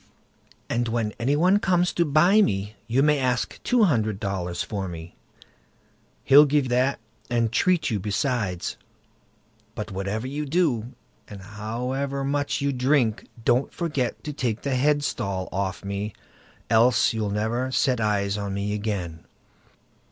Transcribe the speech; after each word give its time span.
"And 0.67 0.87
when 0.87 1.13
any 1.19 1.35
one 1.35 1.59
comes 1.59 1.93
to 1.93 2.05
buy 2.05 2.41
me, 2.41 2.73
you 2.87 3.03
may 3.03 3.19
ask 3.19 3.61
two 3.61 3.83
hundred 3.83 4.19
dollars 4.19 4.63
for 4.63 4.87
me—he'll 4.87 6.45
give 6.45 6.69
that 6.69 6.97
and 7.29 7.51
treat 7.51 7.91
you 7.91 7.99
besides; 7.99 8.77
but 9.75 9.91
whatever 9.91 10.25
you 10.25 10.47
do, 10.47 10.93
and 11.27 11.43
however 11.43 12.23
much 12.23 12.61
you 12.61 12.73
drink, 12.73 13.27
don't 13.45 13.71
forget 13.71 14.23
to 14.23 14.33
take 14.33 14.63
the 14.63 14.73
headstall 14.75 15.47
off 15.51 15.85
me, 15.85 16.13
else 16.67 17.13
you'll 17.13 17.29
never 17.29 17.71
set 17.71 18.01
eyes 18.01 18.39
on 18.39 18.55
me 18.55 18.73
again." 18.73 19.23